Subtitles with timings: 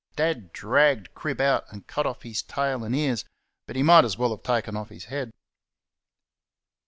[0.15, 3.23] Dad dragged Crib out and cut off his tail and ears,
[3.67, 5.31] but he might as well have taken off his head.